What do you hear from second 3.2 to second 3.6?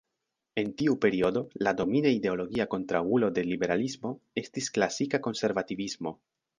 de